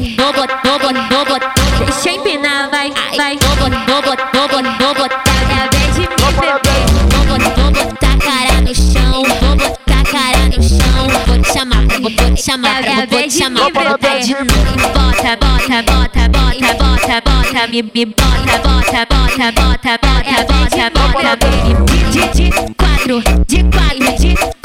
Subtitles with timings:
[0.00, 1.54] vou vou botar, vou botar.
[1.84, 3.36] Deixa empinar, vai, vai.
[3.38, 5.22] Vou botar, vou botar, vou botar, vou botar.
[5.50, 6.06] É a vez de me
[6.40, 6.84] beber.
[7.10, 9.22] Vou botar, vou botar cara no chão.
[9.22, 11.08] Vou botar cara no chão.
[11.26, 13.64] Vou te chamar, vou, vou te chamar, É vou, vou te chamar.
[13.64, 14.20] me beber.
[14.22, 14.70] de novo.
[14.94, 21.30] Bota, bota, bota, bota, bota, bota, me, me bota, bota, bota, bota, bota, bota, bota,
[21.46, 24.59] me de, de, de quatro, de quatro, de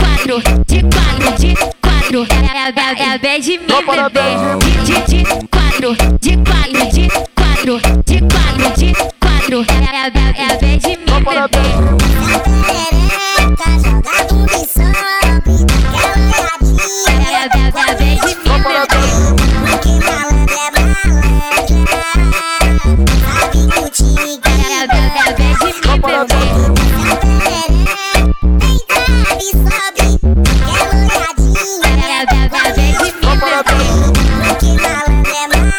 [2.66, 3.84] a, é a, é a vez de me beber.
[4.84, 9.66] De, de, de quatro, de quatro, de quatro, de quatro, de quatro.
[9.70, 12.06] É a, é a, é a vez de me beber.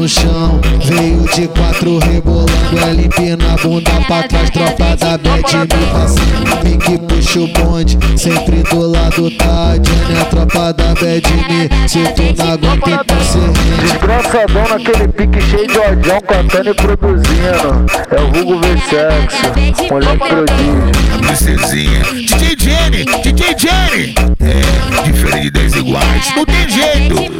[0.00, 5.56] no chão, veio de quatro rebolando, ela empina a bunda pra trás, tropa da Bad
[5.58, 10.72] me passando, me que puxa o bonde, sempre do lado tá a Jenny, a tropa
[10.72, 13.82] da Bad me, se tu não aguenta então cê rende.
[13.82, 17.86] Desgraçadão naquele pique cheio de odião, cantando e produzindo.
[18.10, 21.00] É o vulgo V-Sexo, moleque prodígio.
[21.26, 22.02] Princesinha.
[22.04, 24.14] DJ Jenny, DJ Jenny.
[24.40, 26.32] É, diferente das iguais.
[26.34, 27.30] Não tem jeito.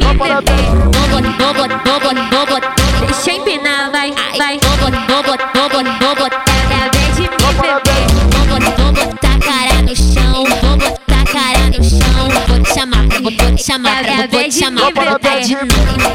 [5.71, 6.43] Vou botar, vou botar, vou botar.
[6.69, 8.03] É a vez de me beber.
[8.11, 10.33] Vou botar, vou botar cara no chão.
[10.33, 12.29] Vou botar cara no chão.
[12.47, 14.85] Vou te chamar, vou, vou te chamar, É vou, vou vez te de chamar.
[14.85, 15.41] me beber.
[15.43, 15.65] de novo.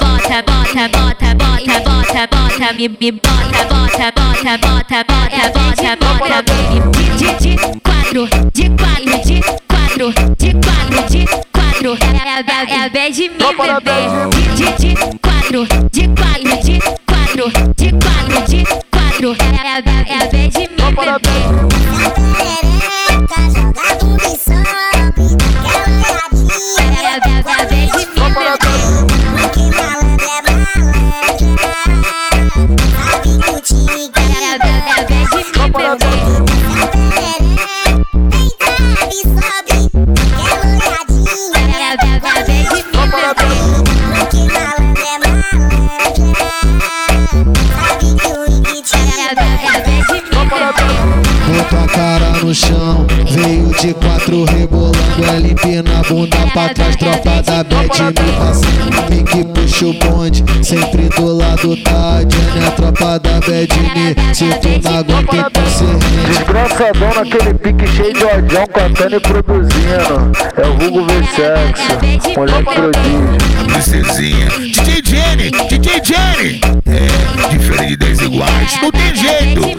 [0.00, 6.36] Bota, bota, bota, bota, bota, bota, me, me bota, bota, bota, bota, bota, bota, bota,
[6.42, 11.90] me de, de, de quatro, de quatro, de quatro, de quatro, de quatro.
[12.02, 14.04] É a, é a, é a vez de me beber.
[14.54, 16.80] De, de, de quatro, de quatro, de
[19.82, 19.92] quatro.
[20.08, 21.66] É a, vez de me beber.
[22.36, 23.56] Perereca,
[52.46, 58.02] no chão, veio de quatro rebolando, ela empina a bunda pra trás, tropa da Bad
[58.02, 62.20] me passando, me que puxa o bonde, sempre do lado tá
[62.64, 66.06] a tropa da Bad me, se tu não aguenta então cê rende.
[66.28, 70.32] Desgraçadão naquele pique cheio de odião, cantando e produzindo.
[70.56, 71.98] É o vulgo V-Sexo,
[72.36, 73.36] moleque prodígio.
[73.72, 74.48] Princesinha.
[74.50, 76.60] DJ Jenny, DJ Jenny.
[76.86, 78.78] É, diferente das iguais.
[78.80, 79.76] Não tem jeito.